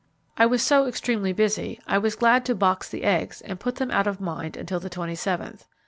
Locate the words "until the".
4.57-4.89